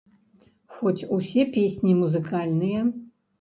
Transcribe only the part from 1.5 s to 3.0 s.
песні музыкальныя!